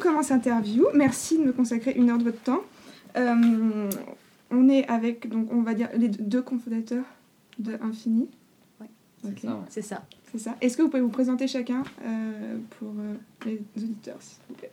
[0.00, 0.86] commence l'interview.
[0.94, 2.60] Merci de me consacrer une heure de votre temps.
[3.16, 3.88] Euh,
[4.50, 7.04] on est avec, donc, on va dire, les deux cofondateurs
[7.58, 8.28] de Infini.
[8.80, 8.86] Ouais,
[9.24, 9.38] Ok.
[9.38, 9.60] C'est ça, ouais.
[9.68, 10.02] C'est ça.
[10.32, 10.56] C'est ça.
[10.60, 13.14] Est-ce que vous pouvez vous présenter chacun euh, pour euh,
[13.46, 14.70] les auditeurs, s'il vous plaît?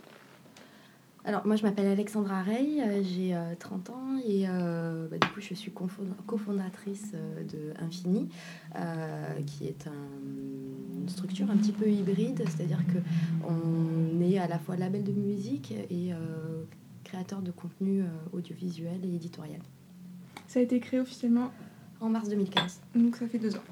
[1.27, 5.27] Alors, moi, je m'appelle Alexandra Rey, euh, j'ai euh, 30 ans et euh, bah, du
[5.27, 5.73] coup, je suis
[6.25, 8.29] cofondatrice euh, de Infini,
[8.77, 12.99] euh, qui est un- une structure un petit peu hybride, c'est-à-dire que
[13.45, 16.63] on est à la fois label de musique et euh,
[17.03, 19.59] créateur de contenu euh, audiovisuel et éditorial.
[20.47, 21.51] Ça a été créé officiellement,
[21.99, 22.79] En mars 2015.
[22.95, 23.63] donc ça fait deux ans.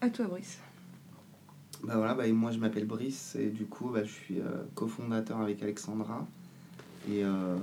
[0.00, 0.60] À toi, Brice.
[1.84, 5.40] Bah voilà, bah, moi je m'appelle Brice et du coup bah, je suis euh, cofondateur
[5.40, 6.26] avec Alexandra.
[7.10, 7.56] Et, euh,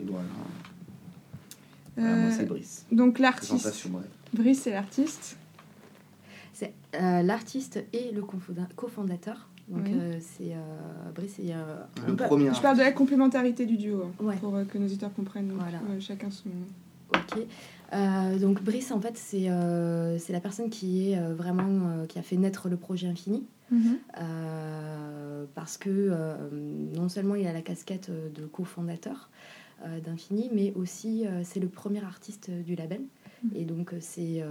[0.00, 0.24] et voilà.
[1.96, 2.86] Voilà, moi Euh, c'est Brice.
[2.90, 3.84] donc l'artiste.
[4.32, 5.36] Brice, c'est l'artiste.
[6.52, 8.22] C'est euh, l'artiste et le
[8.76, 9.48] cofondateur.
[9.68, 9.92] Donc, Oui.
[9.94, 11.76] euh, c'est euh, Brice et euh,
[12.08, 12.52] Le premier.
[12.52, 14.36] Je parle de la complémentarité du duo, hein, Ouais.
[14.36, 15.48] pour euh, que nos auditeurs comprennent.
[15.48, 15.78] Donc, Voilà.
[15.90, 16.48] euh, chacun son.
[17.14, 17.46] Ok.
[17.92, 22.18] Euh, donc Brice, en fait, c'est euh, c'est la personne qui est euh, vraiment qui
[22.18, 23.44] a fait naître le projet Infini.
[23.72, 26.12] Euh, parce que
[26.96, 29.30] non seulement il a la casquette de cofondateur
[30.04, 33.00] d'Infini, mais aussi c'est le premier artiste du label.
[33.44, 33.50] Mhm.
[33.54, 34.44] Et donc c'est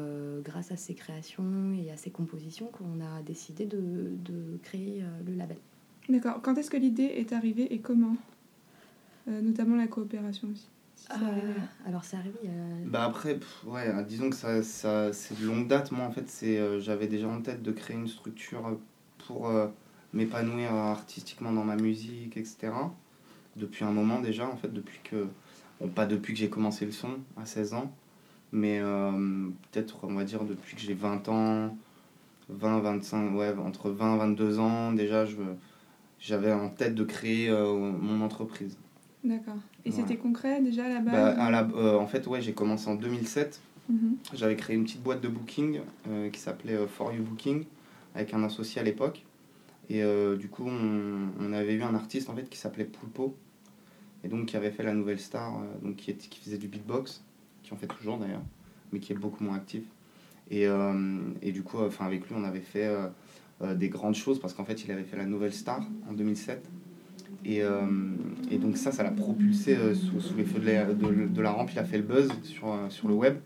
[0.43, 3.81] grâce à ses créations et à ses compositions qu'on a décidé de,
[4.23, 5.57] de créer le label.
[6.07, 6.39] D'accord.
[6.41, 8.15] Quand est-ce que l'idée est arrivée et comment?
[9.27, 10.69] Notamment la coopération aussi.
[11.07, 11.61] Ça Euh, arrive.
[11.85, 15.11] alors c'est arrivé il y a- Bah après, pff, ouais, euh, disons que ça, ça,
[15.13, 15.91] c'est de longue date.
[15.91, 18.75] Moi, en fait, c'est, euh, j'avais déjà en tête de créer une structure euh,
[19.27, 19.67] pour euh,
[20.13, 22.71] m'épanouir artistiquement dans ma musique, etc.
[23.55, 25.27] Depuis un moment déjà, en fait, depuis que...
[25.79, 27.91] Bon, pas depuis que j'ai commencé le son, à 16 ans,
[28.51, 31.77] mais euh, peut-être, on va dire, depuis que j'ai 20 ans,
[32.49, 35.37] 20, 25, ouais, entre 20 et 22 ans, déjà, je,
[36.19, 38.77] j'avais en tête de créer euh, mon entreprise.
[39.23, 39.55] D'accord.
[39.85, 40.07] Et Voilà.
[40.07, 42.87] c'était concret déjà à la base Bah, à la, euh, en fait, ouais, j'ai commencé
[42.89, 43.59] en 2007.
[43.89, 44.17] Mhm.
[44.33, 47.65] J'avais créé une petite boîte de booking euh, qui s'appelait euh, For You Booking
[48.15, 49.25] avec un associé à l'époque.
[49.89, 53.35] Et euh, du coup, on, on avait eu un artiste en fait qui s'appelait Pulpo
[54.23, 57.23] et donc qui avait fait la nouvelle star, donc qui, était, qui faisait du beatbox,
[57.63, 58.43] qui en fait toujours d'ailleurs,
[58.91, 59.83] mais qui est beaucoup moins actif.
[60.51, 60.65] Et,
[61.41, 62.93] et du coup, enfin avec lui, on avait fait
[63.75, 66.69] des grandes choses parce qu'en fait, il avait fait la nouvelle star en 2007.
[67.45, 67.87] Et, euh,
[68.51, 71.71] et donc ça, ça l'a propulsé euh, sous, sous les feux de la, rampe.
[71.71, 73.37] Il a fait le buzz sur, euh, sur le web.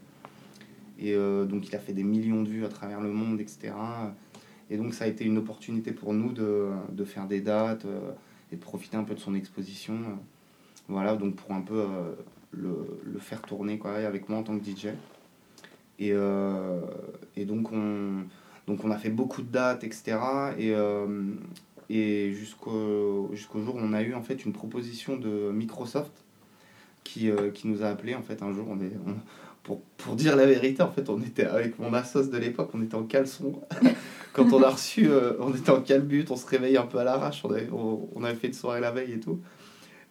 [0.99, 3.73] Et donc il a fait des millions de vues à travers le monde, etc.
[4.69, 7.85] Et donc ça a été une opportunité pour nous de, de faire des dates
[8.53, 9.97] et de profiter un peu de son exposition.
[10.87, 11.85] Voilà, donc pour un peu
[12.51, 14.89] le, le faire tourner quoi, avec moi en tant que DJ.
[15.99, 16.13] Et,
[17.35, 18.23] et donc, on,
[18.65, 20.15] donc on a fait beaucoup de dates, etc.
[20.57, 20.73] Et,
[21.89, 26.23] et jusqu'au jour où on a eu en fait une proposition de Microsoft
[27.03, 28.67] qui, euh, qui nous a appelé en fait un jour.
[28.69, 28.91] On est,
[29.63, 32.81] pour, pour dire la vérité, en fait, on était avec mon assos de l'époque, on
[32.81, 33.61] était en caleçon.
[34.33, 37.03] Quand on a reçu, euh, on était en calbut, on se réveille un peu à
[37.03, 39.39] l'arrache, on avait, on, avait fait une soirée la veille et tout.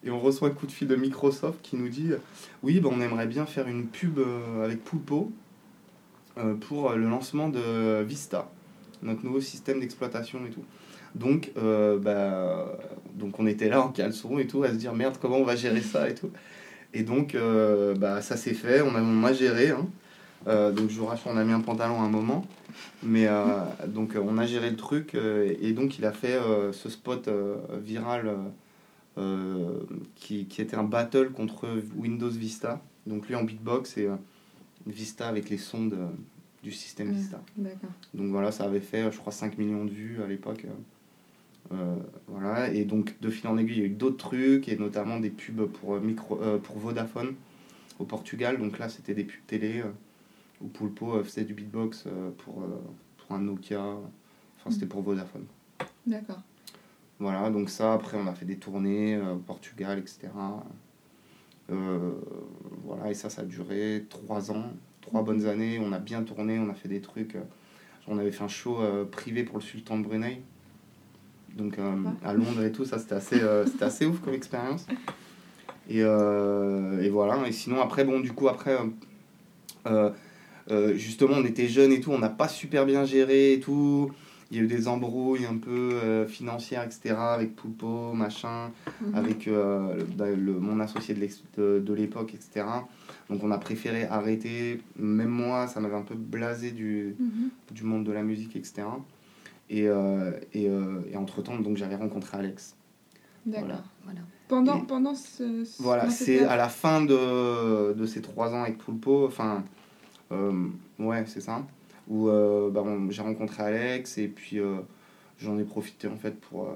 [0.05, 2.11] Et on reçoit un coup de fil de Microsoft qui nous dit
[2.61, 5.31] Oui, ben, on aimerait bien faire une pub euh, avec Pulpo
[6.61, 8.49] pour le lancement de Vista,
[9.03, 10.63] notre nouveau système d'exploitation et tout.
[11.15, 12.77] Donc, euh, bah,
[13.15, 15.55] donc on était là en caleçon et tout, à se dire merde, comment on va
[15.55, 16.31] gérer ça et tout.
[16.93, 19.69] Et donc, euh, bah, ça s'est fait, on a, on a géré.
[19.69, 19.87] Hein.
[20.47, 22.45] Euh, donc, je vous rassure, on a mis un pantalon à un moment.
[23.03, 23.27] Mais
[23.87, 25.13] donc, on a géré le truc.
[25.15, 26.37] et donc, il a fait
[26.71, 27.29] ce spot
[27.83, 28.31] viral
[30.15, 32.81] qui, qui était un battle contre Windows Vista.
[33.05, 34.09] Donc, lui en beatbox et
[34.87, 35.97] Vista avec les sons de-
[36.63, 37.11] du système.
[37.11, 37.41] Vista.
[38.13, 40.65] Donc voilà, ça avait fait, je crois, 5 millions de vues à l'époque.
[41.73, 41.95] Euh,
[42.27, 45.19] voilà, et donc de fil en aiguille, il y a eu d'autres trucs, et notamment
[45.19, 47.35] des pubs pour, euh, micro, euh, pour Vodafone
[47.99, 48.59] au Portugal.
[48.59, 49.83] Donc là, c'était des pubs télé
[50.61, 52.07] où Pulpo faisait du beatbox
[52.37, 52.63] pour,
[53.17, 53.83] pour un Nokia.
[54.57, 55.45] Enfin, c'était pour Vodafone.
[56.05, 56.41] D'accord.
[57.19, 60.29] Voilà, donc ça, après, on a fait des tournées au Portugal, etc.
[61.69, 62.11] Euh,
[62.83, 64.71] voilà, et ça, ça a duré trois ans,
[65.01, 65.79] trois bonnes années.
[65.79, 67.37] On a bien tourné, on a fait des trucs.
[68.07, 68.79] on avait fait un show
[69.11, 70.41] privé pour le sultan de Brunei.
[71.57, 71.91] Donc euh,
[72.23, 74.85] à Londres et tout, ça c'était assez, euh, c'était assez ouf comme expérience.
[75.89, 78.75] Et, euh, et voilà, et sinon après, bon, du coup, après,
[80.95, 84.11] justement, on était jeunes et tout, on n'a pas super bien géré et tout.
[84.51, 88.71] Il y a eu des embrouilles un peu financières, etc., avec Pulpo, machin,
[89.01, 89.15] Mhm.
[89.15, 92.65] avec le- bah, le- mon associé de l'ex- de de l'époque, etc.
[93.29, 94.79] Donc on a préféré arrêter.
[94.97, 97.49] Même moi, ça m'avait un peu blasé du, Mhm.
[97.71, 98.83] du monde de la musique, etc.
[99.69, 102.75] Et, euh, et, euh, et entre-temps, donc j'avais rencontré Alex.
[103.45, 103.67] D'accord.
[103.67, 103.83] Voilà.
[104.03, 104.19] Voilà.
[104.47, 105.63] Pendant, Et- pendant ce.
[105.65, 109.63] ce- Voilà, c'est à la fin de, de ces trois ans avec Poulpo, enfin,
[110.31, 110.67] euh,
[110.99, 111.65] ouais, c'est ça,
[112.07, 114.77] où euh, bah, j'ai rencontré Alex et puis euh,
[115.39, 116.71] j'en ai profité en fait pour, euh,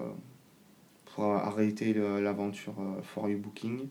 [1.14, 3.88] pour arrêter l'aventure euh, For You Booking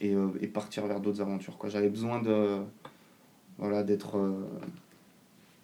[0.00, 1.56] et, euh, et partir vers d'autres aventures.
[1.58, 1.70] quoi.
[1.70, 2.58] J'avais besoin de,
[3.58, 4.44] voilà, d'être, euh,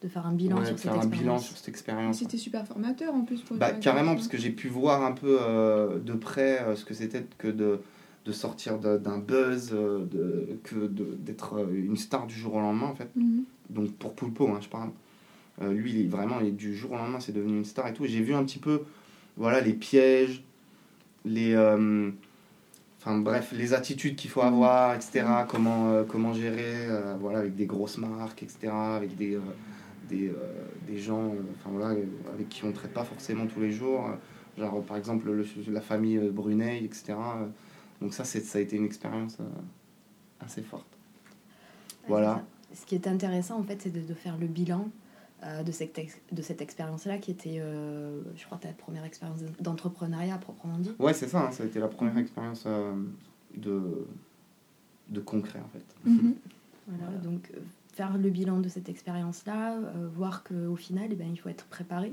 [0.02, 1.46] De faire un bilan ouais, sur de cette faire un bilan expérience.
[1.46, 2.18] sur cette expérience.
[2.18, 5.38] C'était super formateur en plus pour Bah, carrément, parce que j'ai pu voir un peu
[5.40, 7.80] euh, de près euh, ce que c'était que de,
[8.24, 12.94] de sortir d'un buzz, euh, de, que d'être une star du jour au lendemain, en
[12.94, 13.10] fait.
[13.16, 13.42] Mhm.
[13.70, 14.90] Donc pour Poulpo, hein, je parle.
[15.60, 17.88] Euh, lui, il est vraiment, il est- du jour au lendemain, c'est devenu une star
[17.88, 18.04] et tout.
[18.04, 18.82] Et J'ai vu un petit peu
[19.36, 20.44] voilà, les pièges,
[21.24, 21.54] les.
[21.54, 22.10] euh,
[23.00, 25.24] Enfin bref, les attitudes qu'il faut avoir, etc.
[25.48, 28.68] Comment, euh, comment gérer, euh, voilà, avec des grosses marques, etc.
[28.72, 29.40] Avec des, euh,
[30.08, 30.34] des, euh,
[30.86, 31.88] des gens enfin, voilà,
[32.34, 34.10] avec qui on ne traite pas forcément tous les jours.
[34.56, 37.14] Genre par exemple le- la famille Brunei, etc.
[38.00, 39.44] Donc ça, c'est, ça a été une expérience euh,
[40.40, 40.86] assez forte.
[42.06, 42.44] Voilà.
[42.74, 44.88] Ce qui est intéressant, en fait, c'est de, de faire le bilan
[45.42, 49.40] euh, de cette, ex- de cette expérience-là, qui était, euh, je crois, ta première expérience
[49.60, 50.92] d'entrepreneuriat proprement dit.
[50.98, 52.20] Ouais, c'est ça, hein, ça a été la première Mhm.
[52.20, 52.92] expérience euh,
[53.56, 54.06] de,
[55.08, 55.84] de concret en fait.
[56.04, 56.34] Mhm.
[56.88, 57.18] Voilà, Voilà.
[57.18, 57.60] donc euh,
[57.98, 61.64] faire le bilan de cette expérience-là, euh, voir qu'au final, eh ben, il faut être
[61.66, 62.12] préparé.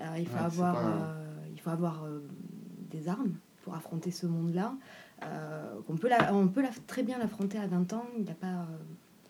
[0.00, 2.18] Euh, il, faut Ouais, avoir, pas- euh, il faut avoir euh,
[2.90, 4.74] des armes pour affronter ce monde-là.
[5.22, 8.30] Euh, on peut, la- on peut la- très bien l'affronter à 20 ans, il n'y
[8.30, 8.64] a pas euh,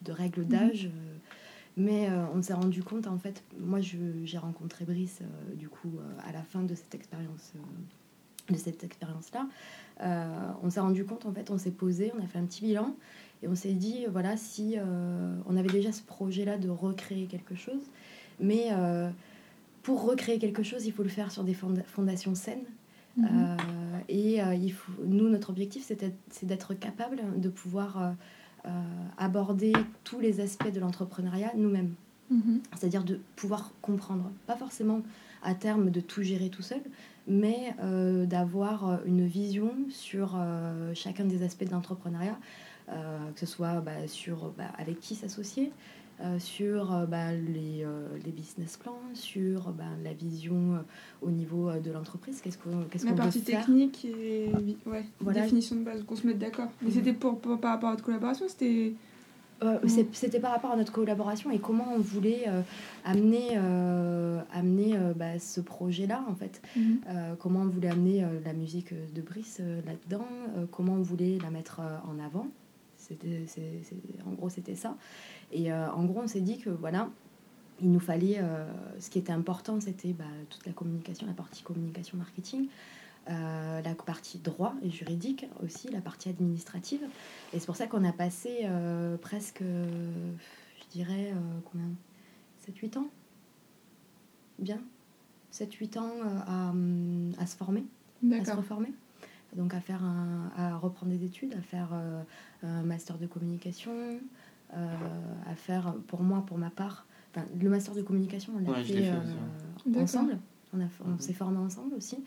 [0.01, 0.87] de règle d'âge.
[0.87, 1.17] euh,
[1.77, 5.93] mais euh, on s'est rendu compte, en fait, moi j'ai rencontré Brice euh, du coup
[5.99, 9.47] euh, à la fin de cette expérience, euh, de cette expérience-là.
[10.01, 12.63] Euh, on s'est rendu compte, en fait, on s'est posé, on a fait un petit
[12.65, 12.95] bilan
[13.43, 17.57] et on s'est dit, voilà, si euh, on avait déjà ce projet-là de recréer quelque
[17.57, 17.83] chose,
[18.39, 19.11] mais euh,
[19.83, 22.65] pour recréer quelque chose, il faut le faire sur des fonda- fondations saines.
[23.17, 23.27] Mhm.
[23.31, 23.57] Euh,
[24.09, 28.15] et il faut, nous, notre objectif, c'est d'être capable de pouvoir
[29.19, 29.73] aborder
[30.05, 31.95] tous les aspects de l'entrepreneuriat nous-mêmes.
[32.31, 32.61] Mhm.
[32.77, 35.03] C'est-à-dire de pouvoir comprendre, pas forcément
[35.43, 36.81] à terme de tout gérer tout seul,
[37.27, 37.75] mais
[38.27, 40.39] d'avoir une vision sur
[40.95, 42.39] chacun des aspects de l'entrepreneuriat,
[42.89, 45.73] que ce soit bah, sur bah, avec qui s'associer,
[46.21, 50.79] euh, sur euh, bah, les, euh, les business plans, sur bah, la vision euh,
[51.23, 53.65] au niveau euh, de l'entreprise, qu'est-ce qu'on qu'est-ce La qu'on partie faire.
[53.65, 54.51] technique et
[54.87, 55.41] ouais, Voilà.
[55.43, 56.69] définition de base, qu'on se mette d'accord.
[56.83, 56.95] Mais Mhm.
[56.95, 58.95] c'était pour, pour- par rapport à votre collaboration, c'était.
[59.65, 59.79] Euh,
[60.13, 62.63] C'était par rapport à notre collaboration et comment on voulait euh,
[63.05, 66.61] amener, euh, amener euh, bah, ce projet-là, en fait.
[66.77, 70.27] Euh, comment on voulait amener euh, la musique de Brice euh, là-dedans,
[70.57, 72.49] euh, comment on voulait la mettre euh, en avant.
[73.09, 73.45] C'était,
[74.27, 74.97] en gros, c'était ça.
[75.51, 77.11] Et euh, en gros, on s'est dit que voilà,
[77.81, 78.39] il nous fallait.
[78.39, 78.65] euh,
[79.01, 82.69] ce qui était important, c'était bah, toute la communication, la partie communication marketing,
[83.29, 87.03] euh, la partie droit et juridique aussi, la partie administrative.
[87.53, 88.69] Et c'est pour ça qu'on a passé
[89.21, 91.33] presque, je dirais,
[91.71, 91.89] combien?
[92.69, 93.09] 7-8 ans?
[94.59, 94.81] Bien?
[95.53, 96.13] 7-8 ans
[96.47, 96.73] à,
[97.43, 97.85] à se former
[98.33, 98.93] à se reformer.
[99.57, 102.23] Donc à faire un, à reprendre des études, à faire euh,
[102.63, 103.93] un master de communication,
[104.75, 104.97] euh,
[105.47, 108.85] à faire pour moi, pour ma part, enfin, le master de communication, on l'a Ouais,
[108.85, 110.39] fait, fait euh, ensemble.
[110.75, 111.19] On, a, on Mhm.
[111.21, 112.25] s'est formé ensemble aussi.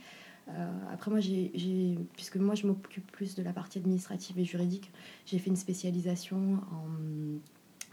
[0.49, 4.45] Euh, après moi, j'ai, j'ai- puisque moi je m'occupe plus de la partie administrative et
[4.45, 4.91] juridique,
[5.25, 6.85] j'ai fait une spécialisation en,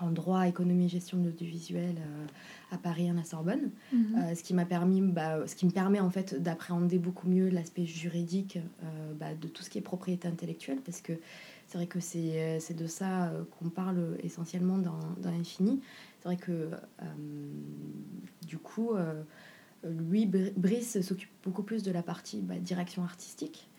[0.00, 2.26] en droit, économie et gestion de l'audiovisuel euh,
[2.74, 3.70] à Paris, à la Sorbonne.
[3.92, 4.16] Mhm.
[4.16, 7.48] Euh, ce qui m'a permis, bah, ce qui me permet en fait d'appréhender beaucoup mieux
[7.48, 11.12] l'aspect juridique euh, bah, de tout ce qui est propriété intellectuelle, parce que
[11.68, 15.80] c'est vrai que c'est de ça qu'on parle essentiellement dans, dans Infini.
[16.18, 16.68] C'est vrai que
[18.46, 18.90] du coup,
[19.82, 23.70] lui, Br- Brice s'occupe beaucoup plus de la partie bah, direction artistique,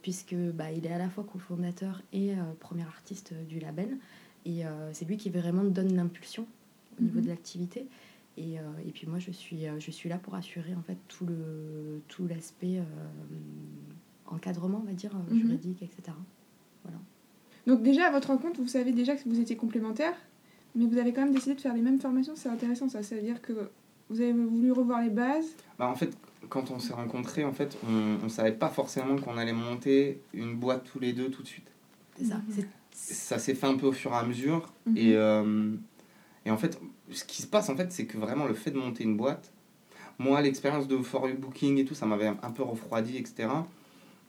[0.00, 3.98] puisque bah, il est à la fois cofondateur et premier artiste du label,
[4.46, 6.46] et euh, c'est lui qui vraiment donne l'impulsion
[6.98, 7.24] au niveau Mhm.
[7.24, 7.86] de l'activité.
[8.36, 10.96] Et, euh, et puis moi, je suis, euh, je suis là pour assurer en fait
[11.08, 12.84] tout le tout l'aspect euh,
[14.26, 15.38] encadrement, on va dire, Mhm.
[15.40, 16.16] juridique, etc.
[17.66, 20.16] Donc, déjà, à votre rencontre, vous savez déjà que vous étiez complémentaires,
[20.74, 22.34] mais vous avez quand même décidé de faire les mêmes formations.
[22.34, 23.02] C'est intéressant, ça.
[23.02, 23.52] Ça veut dire que
[24.08, 25.44] vous avez voulu revoir les bases.
[25.78, 26.16] Bah, en fait,
[26.48, 30.56] quand on s'est rencontrés, en fait, on ne savait pas forcément qu'on allait monter une
[30.56, 31.68] boîte tous les deux tout de suite.
[32.16, 32.36] C'est ça.
[32.36, 32.42] Mhm.
[32.50, 34.72] C'est- Ça s'est fait un peu au fur et à mesure.
[34.86, 34.96] Mhm.
[34.96, 35.72] Et, euh,
[36.44, 36.80] et en fait,
[37.10, 39.52] ce qui se passe, en fait, c'est que vraiment le fait de monter une boîte,
[40.18, 43.48] moi, l'expérience de For You Booking et tout, ça m'avait un peu refroidi, etc.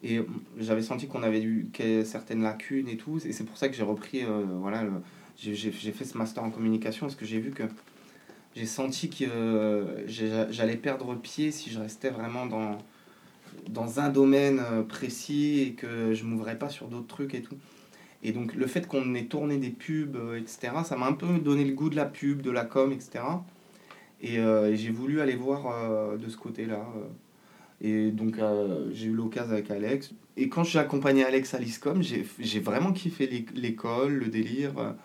[0.04, 0.20] Et
[0.58, 1.70] j'avais senti qu'on avait eu
[2.06, 3.20] certaines lacunes et tout.
[3.26, 4.84] Et c'est pour ça que j'ai repris, euh, voilà,
[5.38, 7.64] j'ai fait ce master en communication parce que j'ai vu que
[8.56, 12.78] j'ai senti que euh, j'allais perdre pied si je restais vraiment dans,
[13.70, 17.58] dans un domaine précis et que je m'ouvrais pas sur d'autres trucs et tout.
[18.24, 21.40] Et donc le fait qu'on ait tourné des pubs, euh, etc., ça m'a un peu
[21.40, 23.24] donné le goût de la pub, de la com, etc.
[24.22, 26.86] Et, euh, et j'ai voulu aller voir euh, de ce côté-là.
[27.82, 30.14] Et donc euh, j'ai eu l'occasion avec Alex.
[30.38, 34.96] Et quand j'ai accompagné Alex à l'ISCOM, j'ai vraiment kiffé l'é- l'école, le délire,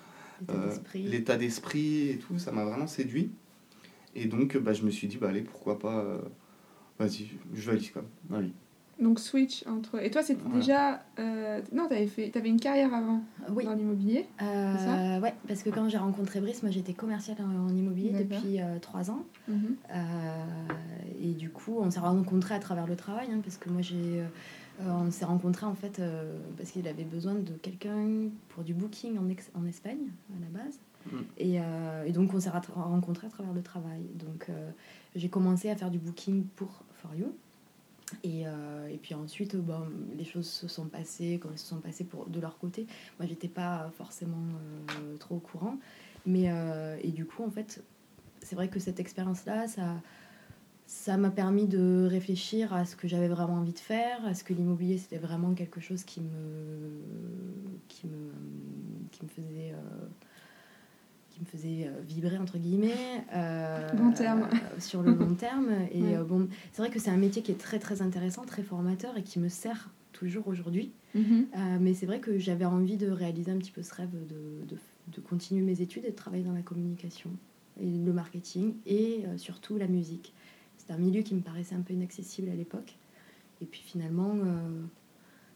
[1.05, 2.11] L'état d'esprit.
[2.11, 2.39] et tout.
[2.39, 3.31] Ça m'a vraiment séduit.
[4.15, 6.05] Et donc bah, je me suis dit, bah allez, pourquoi pas...
[6.99, 8.05] Vas-y, je vais à l'ISCOM.
[8.35, 8.51] Allez.
[8.99, 10.03] Donc switch entre.
[10.03, 10.59] Et toi, c'était Voilà.
[10.59, 11.03] déjà.
[11.19, 12.31] euh, Non, t'avais fait.
[12.31, 14.27] T'avais une carrière avant Oui, dans l'immobilier.
[14.41, 15.21] euh, c'est ça?
[15.21, 18.79] ouais, parce que quand j'ai rencontré Brice, moi j'étais commerciale en, en immobilier depuis euh,
[18.79, 19.25] trois ans.
[19.49, 19.77] Mhm.
[19.95, 20.45] Euh,
[21.23, 24.21] et du coup, on s'est rencontrés à travers le travail, hein, parce que moi, j'ai,
[24.23, 24.27] euh,
[24.87, 29.19] on s'est rencontrés en fait euh, parce qu'il avait besoin de quelqu'un pour du booking
[29.19, 30.79] en, ex- en Espagne à la base.
[31.13, 31.17] Mm.
[31.39, 34.01] Et, euh, et donc, on s'est rencontrés à travers le travail.
[34.15, 34.71] Donc, euh,
[35.15, 37.27] j'ai commencé à faire du booking pour For You.
[38.23, 39.81] Et, euh, et puis ensuite, bon,
[40.17, 42.87] les choses se sont passées comme elles se sont passées pour, de leur côté.
[43.19, 44.37] Moi, j'étais pas forcément
[44.91, 45.79] euh, trop au courant.
[46.25, 47.83] Mais, euh, et du coup, en fait,
[48.43, 50.01] c'est vrai que cette expérience-là, ça
[50.89, 54.45] ça m'a permis de réfléchir à ce que j'avais vraiment envie de faire, à ce
[54.45, 57.03] que l'immobilier c'était vraiment quelque chose qui me
[57.89, 58.31] qui me
[59.11, 60.07] qui me faisait euh,
[61.37, 62.95] qui me faisait euh, vibrer entre guillemets
[63.35, 64.49] euh, terme.
[64.53, 66.17] euh, sur le long terme et Ouais.
[66.17, 69.17] euh, bon c'est vrai que c'est un métier qui est très très intéressant très formateur
[69.19, 71.47] et qui me sert toujours aujourd'hui Mhm.
[71.81, 74.77] mais c'est vrai que j'avais envie de réaliser un petit peu ce rêve de, de,
[75.15, 77.31] de continuer mes études et de travailler dans la communication
[77.81, 80.35] et le marketing et surtout la musique.
[80.77, 82.97] C'est un milieu qui me paraissait un peu inaccessible à l'époque.
[83.63, 84.35] Et puis finalement,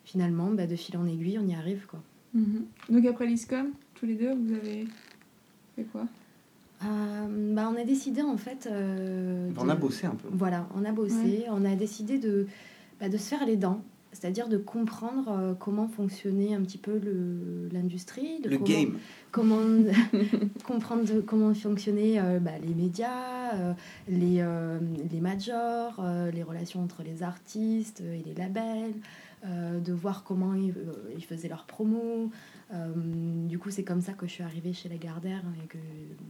[0.04, 1.84] finalement bah, de fil en aiguille, on y arrive.
[1.86, 2.02] Quoi.
[2.32, 2.64] Mhm.
[2.88, 4.86] Donc après l'ISCOM, tous les deux, vous avez
[5.76, 6.02] fait quoi?
[6.84, 8.66] Euh, bah, on a décidé en fait...
[8.70, 10.28] euh, On de- a bossé un peu.
[10.32, 12.46] Voilà, on a bossé, on a décidé de,
[13.00, 13.82] bah, de se faire les dents.
[14.12, 17.00] C'est-à-dire de comprendre euh, comment fonctionnait un petit peu
[17.72, 18.98] l'industrie, Le comment- game.
[19.30, 19.60] comment
[20.66, 23.72] comprendre comment fonctionnaient euh, bah, les médias, euh,
[24.08, 24.78] les, euh,
[25.12, 28.94] les majors, les relations entre les artistes et les labels,
[29.46, 30.74] de voir comment ils,
[31.16, 32.30] ils faisaient leurs promos.
[33.48, 35.78] Du coup, c'est comme ça que je suis arrivée chez Lagardère et que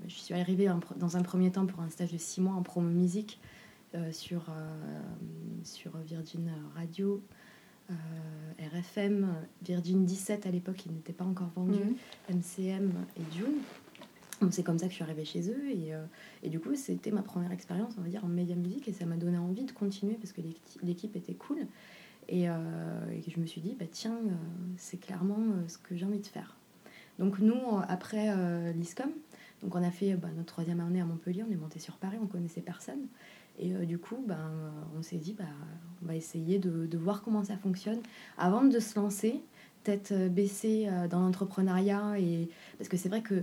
[0.07, 2.63] je suis arrivée en dans un premier temps pour un stage de six mois en
[2.63, 3.41] promo musique
[4.13, 4.45] sur,
[5.65, 7.21] sur Virgin Radio.
[7.91, 11.79] Euh, RFM, Virgin 17 à l'époque, il n'était pas encore vendu.
[11.79, 12.37] Mhm.
[12.37, 13.55] MCM et June.
[14.41, 16.03] Donc c'est comme ça que je suis arrivée chez eux et, euh,
[16.43, 19.05] et du coup c'était ma première expérience on va dire en média musique et ça
[19.05, 21.59] m'a donné envie de continuer parce que l'équi- l'équipe était cool
[22.27, 22.55] et, euh,
[23.13, 24.31] et je me suis dit bah tiens euh,
[24.79, 25.37] c'est clairement
[25.69, 26.57] ce que j'ai envie de faire.
[27.19, 28.35] Donc nous après
[28.73, 29.11] l'ISCOM
[29.63, 32.17] donc on a fait bah, notre troisième année à Montpellier on est monté sur Paris
[32.23, 33.09] on connaissait personne
[33.59, 35.45] et euh, du coup ben, euh, on s'est dit bah,
[36.03, 37.99] on va essayer de, de voir comment ça fonctionne
[38.39, 39.41] avant de se lancer
[39.85, 43.43] tête euh, baissée dans l'entrepreneuriat et parce que c'est vrai que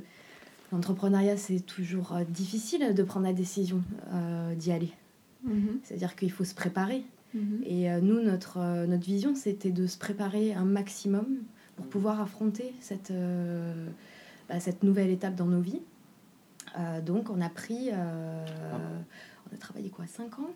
[0.72, 3.82] l'entrepreneuriat c'est toujours difficile de prendre la décision
[4.14, 4.92] euh, d'y aller
[5.44, 5.80] Mhm.
[5.84, 7.04] c'est-à-dire qu'il faut se préparer
[7.36, 7.62] Mhm.
[7.66, 11.28] et euh, nous notre euh, notre vision c'était de se préparer un maximum
[11.76, 13.14] pour pouvoir affronter cette
[14.50, 15.82] bah, cette nouvelle étape dans nos vies
[17.06, 17.90] donc on a pris
[19.50, 20.50] on a travaillé quoi 5 ans?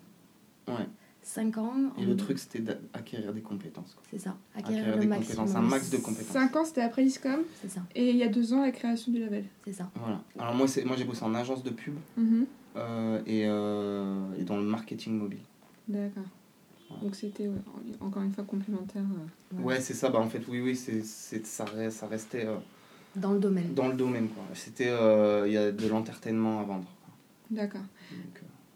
[0.68, 0.86] Ouais.
[1.22, 3.94] 5 ans Et en- le truc, c'était d'acquérir des compétences.
[3.94, 4.02] quoi.
[4.10, 6.32] c'est ça Acquérir acquérir des le compétences, maximum un max de compétences.
[6.32, 7.40] 5 ans, c'était après l'ISCOM.
[7.60, 9.44] c'est ça Et il y a deux ans, la création du label.
[9.64, 10.20] c'est ça Voilà.
[10.38, 12.46] Alors moi, c'est- moi j'ai bossé en agence de pub Mhm.
[12.76, 15.38] euh, et, euh, et dans le marketing mobile.
[15.88, 16.24] D'accord.
[17.02, 17.54] Donc c'était ouais,
[18.00, 19.02] en- encore une fois complémentaire.
[19.02, 19.26] euh.
[19.52, 19.66] Voilà.
[19.66, 20.10] Ouais, c'est ça.
[20.10, 22.56] Bah, en fait, oui, oui, c'est, c'est, ça, ça restait euh,
[23.16, 24.28] dans le domaine dans le domaine.
[24.28, 24.42] Quoi.
[24.54, 26.88] C'était, euh, il y a de l'entertainment à vendre.
[27.50, 27.80] D'accord.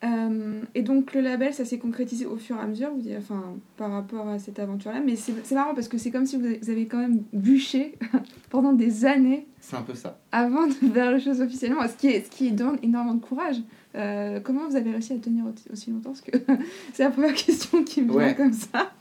[0.05, 3.17] Euh, et donc le label, ça s'est concrétisé au fur et à mesure, vous dites,
[3.19, 5.00] enfin, par rapport à cette aventure-là.
[5.05, 7.99] Mais c'est marrant parce que c'est comme si vous avez, quand même bûché
[8.50, 10.19] pendant des années c'est un peu ça.
[10.33, 13.57] avant de faire les choses officiellement, ce qui, est, ce qui demande énormément de courage.
[13.95, 16.11] Euh, comment vous avez réussi à tenir aussi- longtemps?
[16.11, 16.37] Parce que
[16.93, 18.35] c'est la première question qui me vient Ouais.
[18.35, 18.93] comme ça.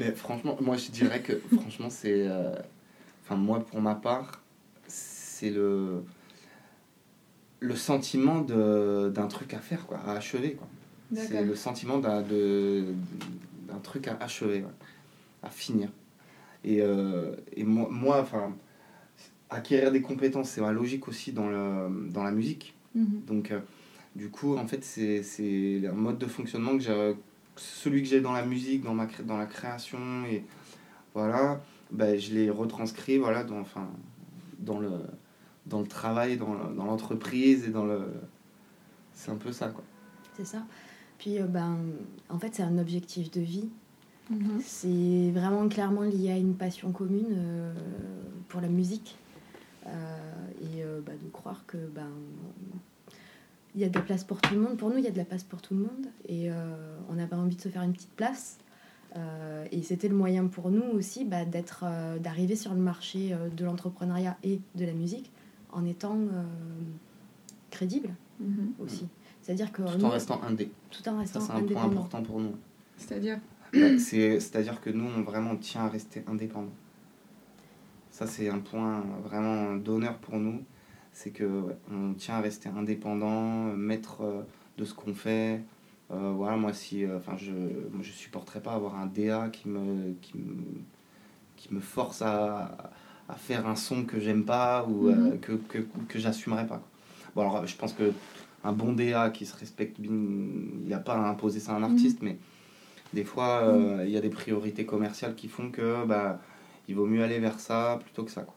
[0.00, 2.26] Ben, franchement, moi je dirais que franchement, c'est.
[2.28, 2.52] euh,
[3.24, 4.42] Enfin, moi pour ma part,
[4.88, 6.02] c'est le.
[7.62, 10.52] Le sentiment d'un truc à faire, quoi, à achever.
[10.52, 10.68] Quoi.
[11.14, 12.22] C'est le sentiment d'un,
[13.82, 14.74] truc à achever, ouais,
[15.42, 15.88] à finir.
[16.64, 18.54] Et, euh, et moi, moi, enfin,
[19.50, 22.74] acquérir des compétences, c'est ma logique aussi dans, le, dans la musique.
[22.94, 23.22] Mhm.
[23.26, 23.60] Donc, euh,
[24.16, 27.16] du coup, en fait, c'est, un mode de fonctionnement que j'ai,
[27.56, 30.44] celui que j'ai dans la musique, dans, ma, dans la création, et
[31.14, 33.88] voilà, ben, je l'ai retranscrit, voilà, dans, enfin,
[34.58, 34.90] dans, le,
[35.66, 38.08] dans le travail, dans, le- dans l'entreprise, et dans le...
[39.12, 39.84] C'est un peu ça, quoi.
[40.36, 40.64] C'est ça.
[41.18, 41.76] Puis, euh, ben,
[42.28, 43.68] en fait, c'est un objectif de vie.
[44.30, 44.60] Mhm.
[44.64, 47.74] C'est vraiment clairement lié à une passion commune euh,
[48.48, 49.16] pour la musique.
[49.86, 50.16] Euh,
[50.60, 52.08] et euh, bah, de croire que ben,
[53.74, 54.76] il y a de la place pour tout le monde.
[54.76, 56.06] Pour nous, il y a de la place pour tout le monde.
[56.28, 58.58] Et euh, on avait envie de se faire une petite place.
[59.16, 63.32] Euh, et c'était le moyen pour nous aussi bah, d'être, euh, d'arriver sur le marché
[63.32, 65.30] euh, de l'entrepreneuriat et de la musique
[65.72, 66.42] en étant euh,
[67.70, 68.10] crédible
[68.40, 68.72] Mhm.
[68.80, 69.06] aussi.
[69.40, 70.70] C'est-à-dire que Tout nous, en restant indé.
[70.90, 72.54] tout en Ça, restant c'est un point important pour nous.
[72.96, 73.38] C'est-à-dire
[73.72, 76.72] c'est- C'est-à-dire que nous, on vraiment tient à rester indépendants.
[78.10, 80.62] Ça, c'est un point vraiment d'honneur pour nous.
[81.12, 84.42] C'est que ouais, on tient à rester indépendant, maître euh,
[84.78, 85.62] de ce qu'on fait.
[86.10, 89.68] Euh, voilà, moi, si, euh, enfin, je, moi, je supporterais pas avoir un DA qui
[89.68, 90.56] me, qui me,
[91.56, 92.90] qui me force à,
[93.28, 95.38] à faire un son que j'aime pas ou euh, Mhm.
[95.40, 96.76] que, que, que j'assumerais pas.
[96.78, 96.88] quoi.
[97.34, 98.12] Bon, alors, je pense que
[98.64, 101.76] un bon DA qui se respecte bien, il n'y a pas à imposer ça à
[101.76, 102.36] un artiste, mais
[103.14, 106.40] des fois, euh, il y a des priorités commerciales qui font que bah,
[106.88, 108.42] il vaut mieux aller vers ça plutôt que ça.
[108.42, 108.54] Quoi.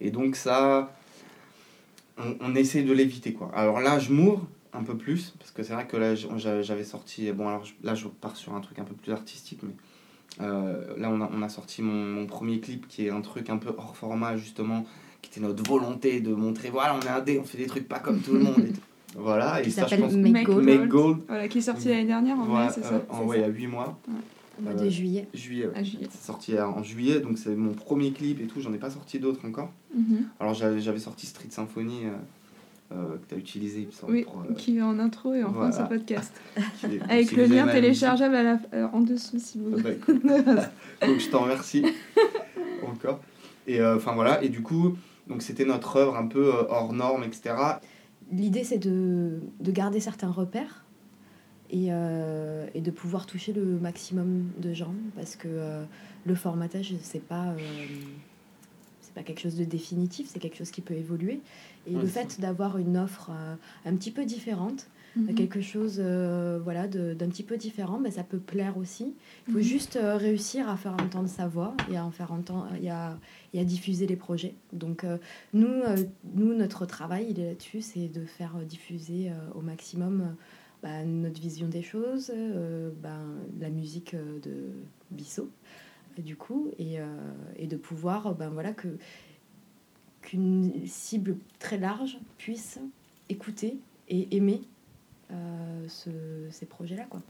[0.00, 0.92] Et donc ça,
[2.18, 3.32] on, on essaie de l'éviter.
[3.32, 3.50] quoi.
[3.54, 6.84] Alors là, je m'ouvre un peu plus, parce que c'est vrai que là, j'a- j'avais
[6.84, 7.30] sorti...
[7.32, 9.72] Bon, alors là, je pars sur un truc un peu plus artistique, mais
[10.40, 13.50] euh, là, on a, on a sorti mon, mon premier clip, qui est un truc
[13.50, 14.84] un peu hors format, justement,
[15.20, 17.98] qui était notre volonté de montrer, voilà, on est indé, on fait des trucs pas
[18.00, 18.58] comme tout le monde.
[18.58, 18.80] et tout.
[19.14, 20.14] Voilà, et Qui ça, je s'appelle pense...
[20.14, 22.88] Make Gold Make Gold, Voilà, qui est sorti l'année dernière en voilà, mai, c'est euh,
[22.88, 23.42] ça en- c'est ouais, ça.
[23.42, 23.98] il y a 8 mois.
[24.58, 25.28] Au mois Euh, de juillet.
[25.34, 25.72] Juillet, ouais.
[25.76, 26.08] À juillet.
[26.10, 28.62] C'est sorti en juillet, donc c'est mon premier clip et tout.
[28.62, 29.70] J'en ai pas sorti d'autres encore.
[29.94, 30.28] Mhm.
[30.40, 32.04] Alors j'avais j'avais sorti Street Symphony
[32.92, 35.34] euh, que tu as utilisé il me semble, Oui, pour, euh, qui est en intro
[35.34, 36.32] et en fin de ce podcast.
[36.84, 39.82] est- Avec si le lien téléchargeable à la- euh, en dessous si vous voulez.
[39.82, 40.22] bah, écoute.
[41.06, 41.84] donc je t'en remercie
[42.86, 43.20] encore.
[43.66, 44.96] Et euh, enfin voilà, et du coup,
[45.28, 47.54] donc c'était notre œuvre un peu euh, hors norme, etc.
[48.32, 50.84] L'idée, c'est de, de garder certains repères
[51.70, 55.84] et, euh, et de pouvoir toucher le maximum de gens parce que euh,
[56.26, 57.54] le formatage, c'est pas.
[59.12, 61.40] Euh, c'est pas quelque chose de définitif, c'est quelque chose qui peut évoluer.
[61.86, 65.34] Et le fait d'avoir une offre euh, un petit peu différente, Mhm.
[65.34, 69.14] quelque chose euh, voilà, de- d'un petit peu différent, ben, ça peut plaire aussi.
[69.46, 69.64] Il faut Mhm.
[69.64, 73.18] juste euh, réussir à faire entendre sa voix et à en faire entendre et à,
[73.52, 74.54] et à diffuser les projets.
[74.72, 75.18] Donc euh,
[75.52, 75.96] nous, euh,
[76.34, 80.24] nous, notre travail, il est là-dessus, c'est de faire euh, diffuser euh, au maximum euh,
[80.82, 84.52] bah, notre vision des choses, euh, ben, la musique euh, de
[85.10, 85.46] Bissot, euh,
[86.20, 87.06] du coup, et, euh,
[87.56, 88.88] et de pouvoir, ben voilà, que
[90.20, 92.78] qu'une cible très large puisse
[93.28, 94.60] écouter et aimer
[95.30, 96.10] euh, ce-
[96.50, 97.22] ces projets-là, quoi.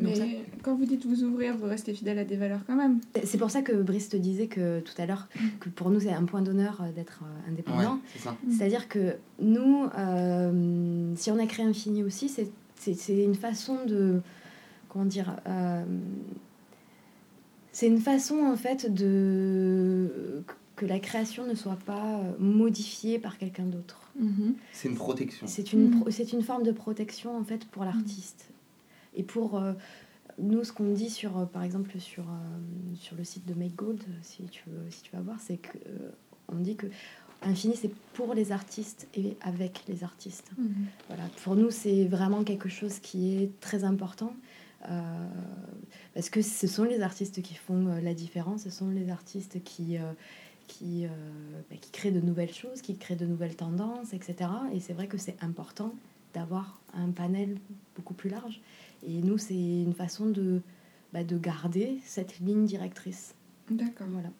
[0.00, 0.24] Mais ça-
[0.62, 2.98] quand vous dites vous ouvrir, vous restez fidèle à des valeurs quand même.
[3.22, 5.28] C'est pour ça que Brice te disait que tout à l'heure
[5.60, 8.00] que pour nous c'est un point d'honneur euh, d'être indépendant.
[8.14, 8.36] c'est ça.
[8.50, 13.84] C'est-à-dire que nous, euh, si on a créé Infini aussi, c'est- c'est c'est une façon
[13.86, 14.20] de
[14.88, 15.84] comment dire, euh,
[17.74, 20.42] c'est une façon en fait de
[20.76, 24.10] que la création ne soit pas euh, modifiée par quelqu'un d'autre.
[24.18, 24.54] Mhm.
[24.72, 25.46] C'est une protection.
[25.46, 26.00] C'est une, Mm.
[26.00, 28.46] pro- c'est une forme de protection en fait pour l'artiste.
[29.14, 29.72] Et pour euh,
[30.38, 33.76] nous, ce qu'on dit sur, euh, par exemple, sur, euh, sur le site de Make
[33.76, 36.10] Gold, si tu veux, si tu vas voir, c'est que euh,
[36.48, 36.86] on dit que
[37.42, 40.50] Infini, c'est pour les artistes et avec les artistes.
[41.08, 41.24] Voilà.
[41.44, 44.34] Pour nous, c'est vraiment quelque chose qui est très important.
[44.88, 45.28] Euh,
[46.14, 49.62] parce que ce sont les artistes qui font euh, la différence, ce sont les artistes
[49.64, 50.12] qui, euh,
[50.68, 51.08] qui, euh,
[51.70, 54.50] bah, qui créent de nouvelles choses, qui créent de nouvelles tendances, etc.
[54.72, 55.92] Et c'est vrai que c'est important
[56.32, 57.56] d'avoir un panel
[57.96, 58.60] beaucoup plus large.
[59.06, 60.62] Et nous, c'est une façon de,
[61.12, 63.34] bah, de garder cette ligne directrice.
[63.70, 64.06] D'accord.
[64.10, 64.30] Voilà.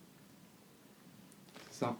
[1.71, 1.97] Ça.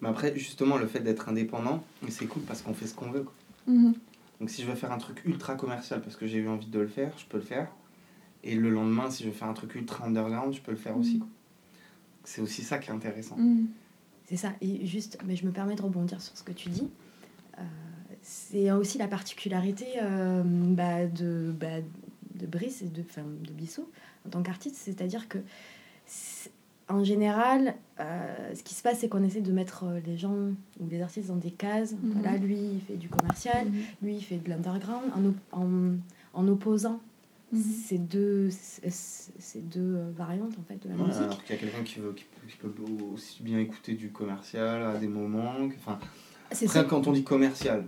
[0.00, 3.22] Mais après, justement, le fait d'être indépendant, c'est cool parce qu'on fait ce qu'on veut.
[3.22, 3.34] quoi.
[3.66, 3.94] Mhm.
[4.42, 6.80] Donc si je veux faire un truc ultra commercial parce que j'ai eu envie de
[6.80, 7.70] le faire, je peux le faire.
[8.42, 10.96] Et le lendemain, si je veux faire un truc ultra underground, je peux le faire
[10.96, 11.20] aussi.
[11.20, 11.28] Quoi.
[12.24, 13.36] C'est aussi ça qui est intéressant.
[13.36, 13.68] Mhm.
[14.24, 14.52] C'est ça.
[14.60, 16.90] Et juste, mais je me permets de rebondir sur ce que tu dis.
[17.60, 17.62] Euh,
[18.20, 21.80] c'est aussi la particularité euh, bah, de, bah,
[22.34, 23.88] de Brice et de, de Bissot
[24.26, 24.74] en tant qu'artiste.
[24.74, 25.38] C'est-à-dire que,
[26.92, 30.34] en général, euh, ce qui se passe, c'est qu'on essaie de mettre euh, les gens
[30.80, 31.94] ou les artistes dans des cases.
[32.02, 33.72] Voilà, lui, il fait du commercial, Mhm.
[34.02, 35.68] lui, il fait de l'underground, en, op- en,
[36.34, 37.00] en opposant
[37.52, 37.62] Mhm.
[37.86, 41.22] ces deux, ces deux euh, variantes en fait, de la Ouais, musique.
[41.22, 42.72] alors qu'il y a quelqu'un qui, veut, qui, peut, qui peut
[43.14, 45.52] aussi bien écouter du commercial à des moments.
[45.78, 45.98] Enfin,
[46.50, 46.84] C'est après, ça.
[46.84, 47.84] quand on dit commercial,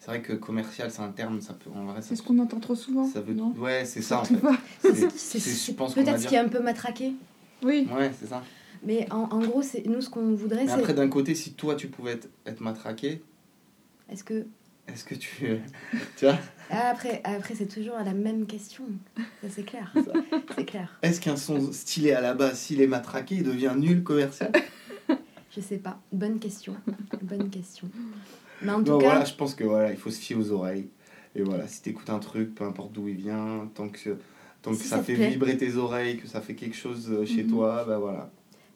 [0.00, 2.38] c'est vrai que commercial, c'est un terme, ça peut, en vrai, ça, C'est ce qu'on
[2.38, 3.04] entend trop souvent.
[3.06, 3.34] ça veut.
[3.34, 3.52] non?
[3.58, 4.36] Ouais, c'est ça en fait.
[5.16, 7.12] C'est- je pense Peut-être ce qui est un peu matraqué.
[7.62, 7.88] Oui.
[7.94, 8.42] Ouais, c'est ça.
[8.82, 11.74] Mais en, en gros, c'est nous ce qu'on voudrait, Mais après, d'un côté, si toi
[11.74, 13.22] tu pouvais être, être matraqué,
[14.08, 14.46] est-ce que
[14.86, 15.58] Est-ce que tu.
[16.16, 16.38] tu vois
[16.70, 18.84] Ah, Après, après c'est toujours la même question.
[19.42, 19.92] Ça, c'est clair.
[20.56, 20.96] C'est clair.
[21.02, 24.52] Est-ce qu'un son stylé à la base, s'il est matraqué, il devient nul commercial?
[25.56, 25.98] Je sais pas.
[26.12, 26.76] Bonne question.
[27.22, 27.88] Bonne question.
[28.62, 30.52] Mais en tout Non, cas, voilà, je pense que voilà, il faut se fier aux
[30.52, 30.88] oreilles.
[31.34, 34.18] Et voilà, si t'écoutes un truc, peu importe d'où il vient, tant que,
[34.74, 35.30] Si ça, fait plaît.
[35.30, 37.50] vibrer tes oreilles, que ça fait quelque chose euh, chez Mhm.
[37.50, 38.30] toi, bah voilà.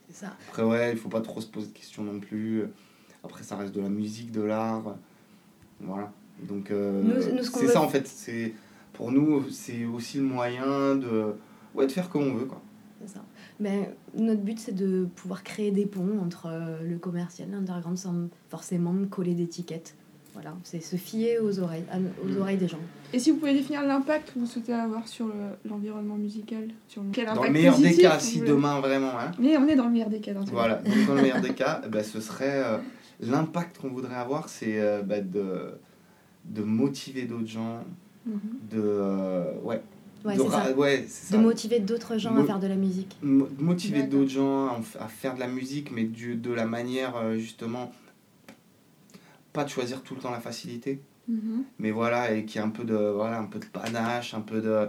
[0.09, 0.37] c'est ça.
[0.49, 2.65] Après, ouais, il faut pas trop se poser de questions non plus.
[3.25, 4.97] Après, ça reste de la musique, de l'art.
[5.81, 6.13] Voilà.
[6.49, 7.03] Donc, euh,
[7.43, 8.07] c'est veut- ça en fait.
[8.07, 8.53] C'est,
[8.93, 11.35] pour nous, c'est aussi le moyen de,
[11.75, 12.47] ouais, de faire comme on veut.
[12.47, 12.61] Quoi.
[13.01, 13.25] C'est ça.
[13.61, 17.97] Mais notre but, c'est de pouvoir créer des ponts entre euh, le commercial et l'underground
[17.99, 19.95] sans forcément coller d'étiquettes.
[20.35, 21.85] Voilà, c'est se fier aux oreilles,
[22.25, 22.41] aux Mm.
[22.41, 22.79] oreilles des gens.
[23.13, 25.33] Et si vous pouvez définir l'impact que vous souhaitez avoir sur le-
[25.69, 27.11] l'environnement musical sur le...
[27.13, 29.11] Quel Dans impact le meilleur des cas, si voulez demain vraiment.
[29.19, 30.33] Hein, Mais on est dans le meilleur des cas.
[30.33, 30.45] Dans.
[30.45, 32.79] Voilà, donc dans le meilleur des cas, ben, ce serait euh,
[33.21, 35.75] l'impact qu'on voudrait avoir, c'est euh, bah, de,
[36.47, 37.85] de motiver d'autres gens,
[38.25, 38.39] Mhm.
[38.71, 39.83] de, euh, ouais,
[40.25, 40.71] Ouais, de ça.
[40.77, 43.17] ouais, De motiver d'autres gens à faire de la musique.
[43.23, 46.65] Mo- de motiver d'autres gens à, à faire de la musique, mais du, de la
[46.65, 47.91] manière euh, justement,
[49.53, 51.65] pas de choisir tout le temps la facilité, Mhm.
[51.79, 54.61] mais voilà, et qui a un peu de, voilà, un peu de panache, un peu
[54.61, 54.89] de.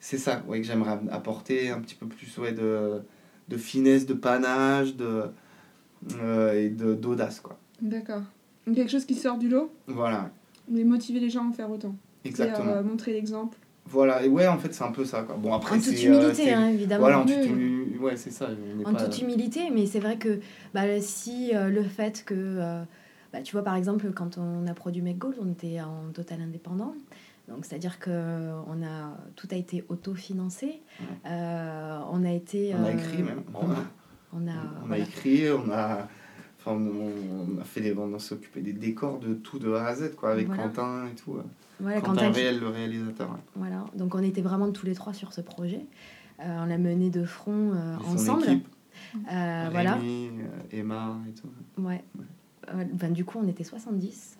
[0.00, 3.02] C'est ça ouais, que j'aimerais apporter, un petit peu plus ouais, de,
[3.48, 5.24] de finesse, de panache, de,
[6.20, 7.58] euh, et de- d'audace, quoi.
[7.80, 8.22] D'accord.
[8.66, 10.30] Donc quelque chose qui sort du lot, Voilà,
[10.68, 11.94] mais motiver les gens à en faire autant?
[12.24, 12.70] exactement.
[12.70, 13.56] Et, euh, montrer l'exemple?
[13.88, 15.36] Voilà, et ouais, en fait, c'est un peu ça, quoi.
[15.36, 17.00] Bon, après, En toute c'est, euh, humilité, c'est- hein, évidemment.
[17.02, 17.32] Voilà, en Oui.
[17.34, 18.48] toute humilité, ouais, c'est ça.
[18.84, 20.40] En pas- toute humilité, mais c'est vrai que
[20.74, 22.82] bah, si euh, le fait que, euh,
[23.32, 26.94] bah, tu vois, par exemple, quand on a produit Gold, on était en total indépendant.
[27.48, 28.10] Donc, c'est-à-dire que
[28.66, 30.80] on a, tout a été autofinancé.
[31.26, 32.74] Euh, on a été.
[32.74, 33.42] On a euh, écrit même.
[33.54, 33.74] On a,
[34.32, 34.50] on a,
[34.82, 35.04] On a voilà.
[35.04, 36.08] écrit, on a,
[36.58, 39.94] enfin, on, a fait les, on s'est occupé des décors de tout de A à
[39.94, 40.64] Z, quoi, avec Voilà.
[40.64, 41.36] Quentin et tout.
[41.78, 43.30] Voilà, Quentin Réel, le réalisateur.
[43.30, 43.36] ouais.
[43.54, 45.84] Voilà, donc on était vraiment tous les trois sur ce projet.
[46.40, 48.42] Euh, on l'a mené de front euh, Et son ensemble.
[48.44, 48.68] équipe,
[49.32, 50.30] Euh, Rémi,
[50.72, 51.48] Emma et tout.
[51.82, 52.02] ouais.
[52.92, 54.36] Ben, du coup, on était 70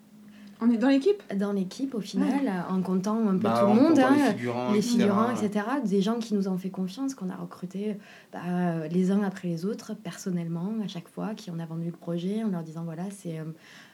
[0.61, 1.23] On est dans l'équipe?
[1.35, 4.73] Dans l'équipe au final, en comptant un peu Bah, tout le monde, hein, les figurants,
[4.73, 5.65] les etc., figurants, etc.
[5.85, 7.97] Des gens qui nous ont fait confiance, qu'on a recrutés
[8.33, 11.87] bah, euh, les uns après les autres, personnellement, à chaque fois, qui on a vendu
[11.87, 13.45] le projet, en leur disant voilà, c'est euh,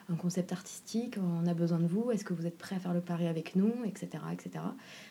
[0.09, 2.93] un concept artistique, on a besoin de vous, est-ce que vous êtes prêts à faire
[2.93, 4.23] le pari avec nous, etc.
[4.31, 4.63] etc.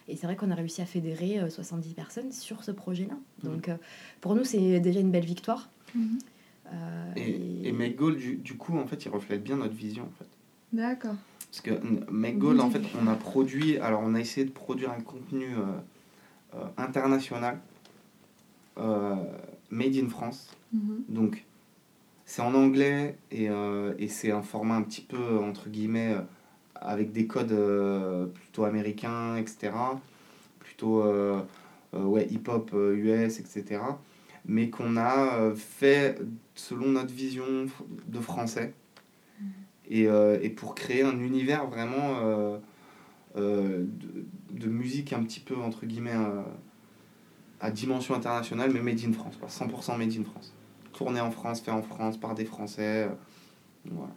[0.08, 3.14] Et c'est vrai qu'on a réussi à fédérer euh, 70 personnes sur ce projet-là.
[3.42, 3.50] Mhm.
[3.50, 3.76] Donc euh,
[4.20, 5.70] pour nous, c'est déjà une belle victoire.
[5.94, 6.18] Mhm.
[6.72, 10.04] Euh, Et, et Make Gold, du, du coup, en fait, il reflète bien notre vision,
[10.04, 10.28] en fait.
[10.72, 11.16] D'accord.
[11.50, 14.52] Parce que mm, Make Gold, en fait, on a produit, alors on a essayé de
[14.52, 15.64] produire un contenu euh,
[16.54, 17.58] euh, international,
[18.76, 20.56] made in France.
[20.72, 21.04] Mhm.
[21.08, 21.44] Donc,
[22.24, 26.22] c'est en anglais et, euh, et c'est un format un petit peu, entre guillemets, euh,
[26.74, 29.72] avec des codes euh, plutôt américains, etc.
[30.60, 31.04] Plutôt
[31.92, 33.80] ouais, hip-hop US, etc.
[34.44, 36.18] Mais qu'on a euh, fait
[36.54, 37.66] selon notre vision
[38.08, 38.74] de français.
[39.88, 42.58] Et, euh, et pour créer un univers vraiment euh,
[43.36, 46.16] euh, de, de musique un petit peu, entre guillemets,
[47.60, 50.54] à dimension internationale, mais made in France, quoi, 100% made in France
[50.92, 53.08] tourné en France, fait en France par des Français.
[53.86, 54.12] voilà.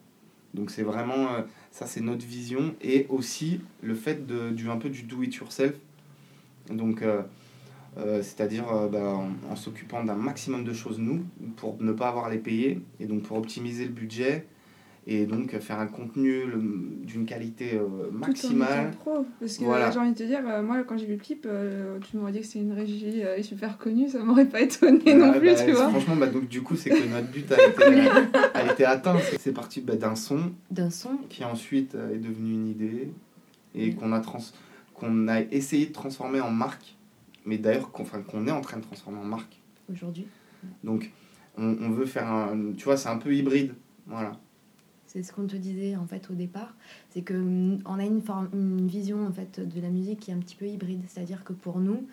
[0.54, 1.28] Donc c'est vraiment
[1.72, 5.34] ça, c'est notre vision et aussi le fait de, du un peu du do it
[5.36, 5.74] yourself.
[6.70, 7.02] Donc
[7.97, 11.23] euh, c'est-à-dire euh, bah, en, en s'occupant d'un maximum de choses nous
[11.58, 14.45] pour ne pas avoir à les payer et donc pour optimiser le budget
[15.08, 16.41] et donc faire un contenu
[17.03, 18.88] d'une qualité euh, Tout en maximale.
[18.88, 19.25] étant pro.
[19.39, 19.91] Parce que Voilà.
[19.91, 22.31] j'ai envie de te dire, euh, moi quand j'ai vu le clip, euh, tu m'aurais
[22.31, 25.63] dit que c'est une régie euh, super connue, ça m'aurait pas étonné non plus, bah,
[25.63, 25.89] tu vois.
[25.89, 28.10] Franchement, bah, donc, du coup, c'est que notre but a été,
[28.55, 29.15] a été atteint.
[29.38, 30.39] C'est- parti bah, d'un son
[30.71, 33.10] d'un son qui ensuite est devenu une idée
[33.75, 34.39] et qu'on a, trans
[34.95, 36.95] qu'on a essayé de transformer en marque,
[37.45, 39.60] mais d'ailleurs qu'on enfin, qu'on est en train de transformer en marque.
[39.91, 40.27] aujourd'hui.
[40.84, 41.12] Donc
[41.58, 42.73] on, on veut faire un...
[42.73, 43.73] Tu vois, c'est un peu hybride.
[44.08, 44.38] Voilà.
[45.08, 46.75] C'est ce qu'on te disait en fait au départ,
[47.12, 50.31] c'est que mm, on a une, forme, une vision en fait de la musique qui
[50.31, 52.05] est un petit peu hybride, c'est-à-dire que pour nous,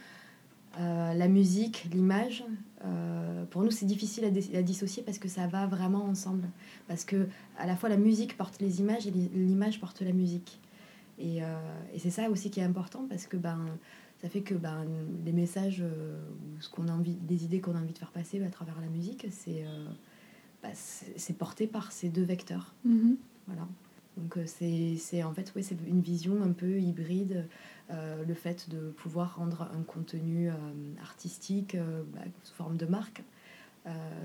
[0.78, 2.44] euh, la musique, l'image,
[2.84, 6.48] euh, pour nous c'est difficile à, dissocier parce que ça va vraiment ensemble,
[6.88, 7.26] parce que
[7.58, 10.60] à la fois la musique porte les images et li- l'image porte la musique,
[11.18, 11.46] et, euh,
[11.92, 13.58] et c'est ça aussi qui est important parce que ben
[14.22, 14.86] ça fait que ben
[15.24, 16.16] les messages euh,
[16.56, 18.80] ou ce qu'on a envie, les idées qu'on a envie de faire passer à travers
[18.80, 19.86] la musique, c'est euh,
[20.62, 22.72] bah, c'est porté par ces deux vecteurs.
[22.84, 23.16] Mhm.
[23.48, 23.66] Voilà.
[24.16, 27.48] Donc euh, c'est en fait ouais, c'est une vision un peu hybride,
[27.90, 30.52] euh, le fait de pouvoir rendre un contenu euh,
[31.02, 33.22] artistique euh, bah, sous forme de marque.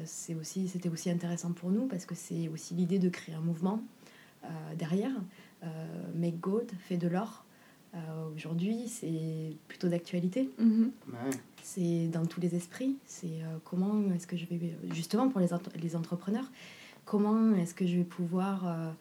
[0.06, 3.42] C'est aussi c'était aussi intéressant pour nous parce que c'est aussi l'idée de créer un
[3.42, 3.82] mouvement
[4.76, 5.16] derrière.
[6.14, 7.44] Make Gold, fait de l'or.
[8.36, 10.50] Aujourd'hui, c'est plutôt d'actualité.
[10.60, 10.92] Mhm.
[11.08, 11.30] Ouais.
[11.64, 12.98] C'est dans tous les esprits.
[13.06, 14.60] C'est comment est-ce que je vais,
[14.94, 16.50] justement pour les, entre- les entrepreneurs,
[17.06, 18.92] comment est-ce que je vais pouvoir euh,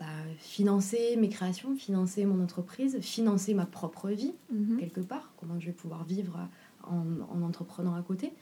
[0.00, 0.06] bah,
[0.38, 4.78] financer mes créations, financer mon entreprise, financer ma propre vie, Mhm.
[4.78, 6.38] quelque part, comment je vais pouvoir vivre
[6.84, 8.32] en, en entreprenant à côté?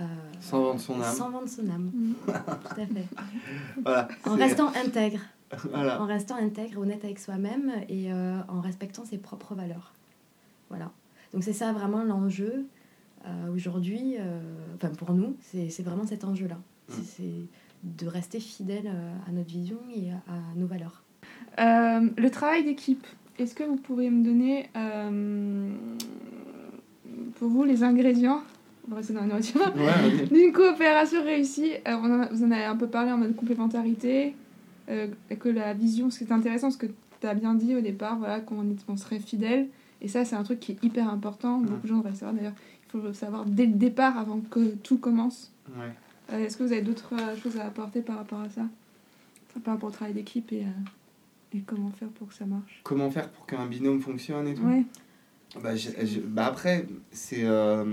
[0.00, 0.04] Euh,
[0.40, 1.14] Sans vendre son âme.
[1.14, 2.14] Sans vendre son âme, Mhm.
[2.24, 2.30] tout
[2.80, 3.06] à fait.
[3.82, 4.08] Voilà.
[4.24, 5.20] En restant intègre,
[5.70, 6.00] Voilà.
[6.02, 9.92] en restant intègre, honnête avec soi-même et euh, en respectant ses propres valeurs.
[10.70, 10.90] Voilà.
[11.32, 12.66] Donc c'est ça vraiment l'enjeu
[13.26, 14.40] euh, aujourd'hui, euh,
[14.76, 16.58] enfin pour nous, c'est vraiment cet enjeu-là.
[16.88, 17.04] C'est- Mm.
[17.16, 17.46] C'est
[18.04, 18.90] de rester fidèle
[19.28, 21.02] à notre vision et à, à nos valeurs.
[21.60, 23.06] Euh, le travail d'équipe,
[23.38, 25.70] est-ce que vous pourriez me donner euh,
[27.36, 28.42] pour vous les ingrédients?
[28.86, 30.28] On va rester dans la nourriture, Ouais, vas-y.
[30.32, 33.34] d'une coopération réussie Euh, on en a- Vous en avez un peu parlé en mode
[33.36, 34.34] complémentarité,
[34.88, 36.86] euh, que la vision, ce qui est intéressant, ce que
[37.20, 39.68] tu as bien dit au départ, voilà, qu'on on serait fidèle.
[40.00, 41.58] Et ça, c'est un truc qui est hyper important.
[41.58, 42.52] Beaucoup de gens devraient savoir d'ailleurs.
[42.86, 45.52] Il faut le savoir dès le départ avant que tout commence.
[45.76, 45.90] Ouais.
[46.32, 48.62] Euh, Est-ce que vous avez d'autres euh, choses à apporter par rapport à ça?
[49.64, 53.10] Par rapport au travail d'équipe et, euh, et comment faire pour que ça marche Comment
[53.10, 54.62] faire pour qu'un binôme fonctionne et tout?
[54.62, 54.84] Ouais.
[55.62, 55.70] Bah,
[56.26, 57.44] bah après, c'est.
[57.44, 57.84] euh,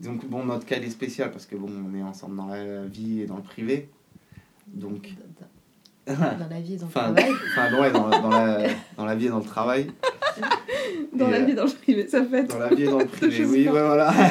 [0.00, 2.86] donc, bon, notre cas il est spécial parce que bon, on est ensemble dans la
[2.86, 3.88] vie et dans le privé.
[4.66, 5.14] Donc.
[6.08, 7.26] Dans, la vie et dans le travail.
[7.50, 8.58] enfin ouais, dans, dans la,
[8.96, 9.90] dans la vie et dans le travail.
[11.12, 12.44] Dans Et, la euh, vie, dans le privé, ça fait.
[12.44, 14.12] Dans la vie et dans le privé, oui, ouais, voilà.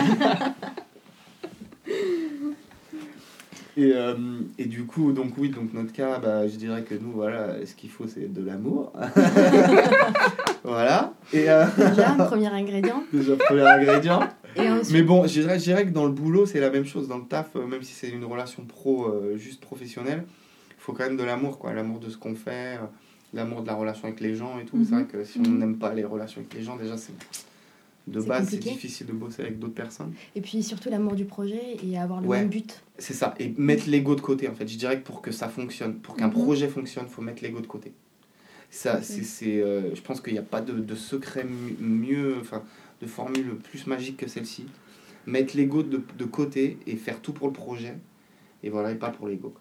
[3.78, 4.16] Et, euh,
[4.58, 7.76] et du coup, donc oui, donc notre cas, bah, je dirais que nous, voilà, ce
[7.76, 8.92] qu'il faut, c'est de l'amour.
[10.64, 11.14] voilà.
[11.32, 13.04] Et euh, Déjà, un premier ingrédient.
[13.14, 14.22] déjà, premier ingrédient.
[14.56, 16.86] Et ensuite, Mais bon, je dirais, je dirais que dans le boulot, c'est la même
[16.86, 17.08] chose.
[17.08, 20.24] Dans le taf, même si c'est une relation pro euh, juste professionnelle,
[20.88, 21.74] faut quand même de l'amour, quoi.
[21.74, 22.86] L'amour de ce qu'on fait, euh,
[23.34, 24.78] l'amour de la relation avec les gens et tout.
[24.86, 25.04] C'est Mhm.
[25.04, 25.58] vrai que si on Mhm.
[25.60, 27.12] n'aime pas les relations avec les gens, déjà, c'est
[28.08, 30.14] de base, c'est difficile de bosser avec d'autres personnes.
[30.34, 32.40] et puis surtout l'amour du projet et avoir le Ouais.
[32.40, 32.82] même but.
[32.98, 33.36] C'est ça.
[33.38, 34.66] Et mettre l'ego de côté, en fait.
[34.66, 36.32] Je dirais que pour que ça fonctionne, pour qu'un Mhm.
[36.34, 37.92] projet fonctionne, il faut mettre l'ego de côté.
[38.70, 42.64] Ça, c'est, euh, je pense qu'il n'y a pas de, de secret mi- mieux, enfin,
[43.02, 44.66] de formule plus magique que celle-ci.
[45.26, 47.96] Mettre l'ego de, de côté et faire tout pour le projet.
[48.64, 49.54] Et voilà, et pas pour l'ego.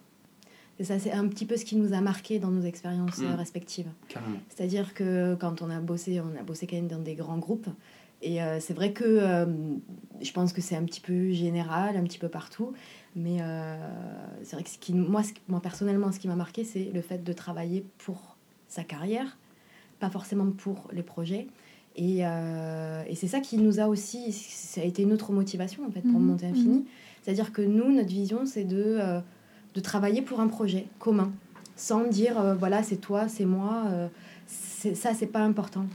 [0.79, 3.33] Et ça, c'est un petit peu ce qui nous a marqué dans nos expériences euh,
[3.33, 3.37] Mm.
[3.37, 3.89] respectives.
[4.09, 4.37] Carrément.
[4.49, 7.69] C'est-à-dire que quand on a bossé, on a bossé quand même dans des grands groupes.
[8.23, 9.47] Et euh, c'est vrai que euh,
[10.23, 12.73] je pense que c'est un petit peu général, un petit peu partout.
[13.15, 13.77] Mais euh,
[14.43, 17.01] c'est vrai que ce qui, moi, ce moi, personnellement, ce qui m'a marqué, c'est le
[17.03, 18.37] fait de travailler pour
[18.69, 19.39] sa carrière,
[20.01, 21.47] pas forcément pour les projets.
[21.99, 25.91] Et, euh, et c'est ça qui nous a aussi, ça a été notre motivation en
[25.91, 26.85] fait pour Mhm, monter Infini.
[27.23, 29.21] C'est-à-dire que nous, notre vision, c'est de, euh,
[29.77, 31.31] de travailler pour un projet commun,
[31.77, 33.85] sans dire euh, voilà, c'est toi, c'est moi.
[33.89, 34.09] euh,
[34.47, 35.87] ça, c'est pas important.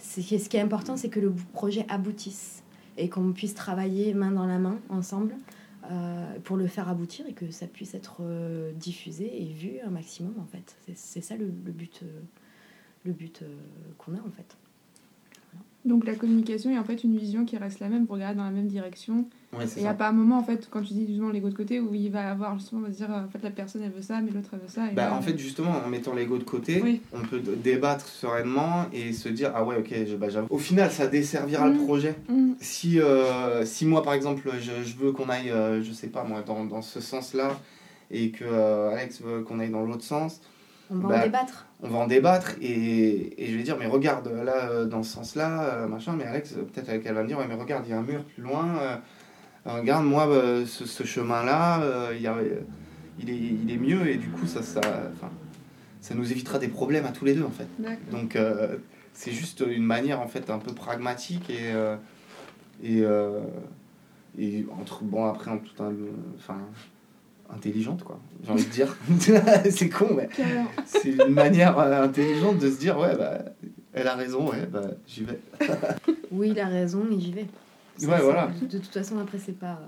[0.00, 2.62] Ce qui est important, c'est que le projet aboutisse
[2.96, 5.34] et qu'on puisse travailler main dans la main ensemble
[5.90, 8.22] euh, pour le faire aboutir et que ça puisse être
[8.74, 10.76] diffusé et vu un maximum en fait.
[10.94, 12.02] C'est- ça le, but,
[13.98, 14.56] qu'on a en fait.
[15.86, 18.44] Donc la communication est en fait une vision qui reste la même, vous regardez dans
[18.44, 19.24] la même direction.
[19.56, 21.48] Ouais, Et il n'y a pas un moment, en fait, quand tu dis justement l'ego
[21.48, 23.50] de côté, où il va avoir justement, on va se dire, euh, en fait, la
[23.50, 24.90] personne elle veut ça, mais l'autre elle veut ça.
[24.90, 27.00] Et Bah, là, en fait, justement, en mettant l'ego de côté, Oui.
[27.14, 30.48] on peut débattre sereinement et se dire Ah ouais, ok, je- bah, j'avoue.
[30.50, 31.84] Au final, ça desservira le Mm.
[31.84, 32.14] projet.
[32.28, 32.52] Mm.
[32.60, 36.24] Si, euh, si moi, par exemple, je, je veux qu'on aille, euh, je sais pas
[36.24, 37.58] moi, dans, dans ce sens-là,
[38.10, 40.40] et que euh, Alex veut qu'on aille dans l'autre sens,
[40.90, 41.66] On va Bah, en débattre.
[41.82, 45.12] on va en débattre et, et je vais dire mais regarde là euh, dans ce
[45.12, 47.84] sens là euh, machin mais Alex euh, peut-être qu'elle va me dire ouais mais regarde
[47.86, 48.96] il y a un mur plus loin euh,
[49.66, 51.80] euh, regarde moi euh, ce, ce chemin là
[52.18, 52.60] il, euh,
[53.20, 54.80] est, il est mieux et du coup ça ça
[56.00, 57.66] ça nous évitera des problèmes à tous les deux en fait
[58.12, 58.76] donc euh,
[59.12, 61.96] c'est juste une manière en fait un peu pragmatique et euh,
[62.82, 63.40] et, euh,
[64.38, 65.92] et entre bon après en tout un
[66.38, 66.58] enfin
[67.54, 68.96] intelligente quoi j'ai envie de dire
[69.70, 70.28] c'est con mais
[70.84, 73.38] c'est une manière euh, intelligente de se dire ouais bah
[73.92, 75.38] elle a raison ouais bah j'y vais
[76.32, 77.46] Oui, il a raison et j'y vais.
[77.96, 78.48] Ça, Ouais, c'est- voilà.
[78.60, 79.80] De, de toute façon, après, c'est pas.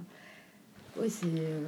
[0.98, 1.26] Oui, c'est.
[1.26, 1.60] euh,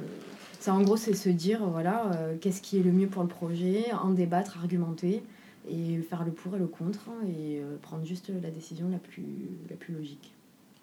[0.59, 3.27] Ça, en gros, c'est se dire, voilà, euh, qu'est-ce qui est le mieux pour le
[3.27, 5.21] projet, en débattre, argumenter,
[5.69, 8.97] et faire le pour et le contre, hein, et euh, prendre juste la décision la
[8.97, 9.25] plus,
[9.69, 10.33] la plus logique.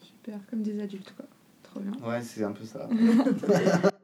[0.00, 1.24] Super, comme des adultes, quoi.
[1.64, 1.92] Trop bien.
[2.08, 2.88] ouais c'est un peu ça